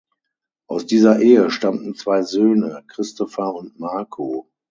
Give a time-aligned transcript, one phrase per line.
[0.67, 4.49] Aus dieser Ehe stammen zwei Söhne, Christopher und Marco.